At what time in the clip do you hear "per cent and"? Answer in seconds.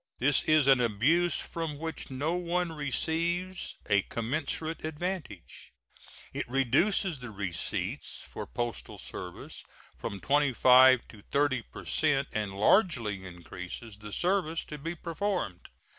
11.71-12.57